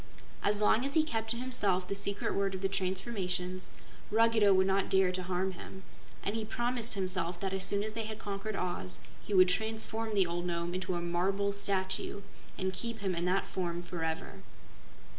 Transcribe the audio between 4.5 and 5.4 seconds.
would not dare to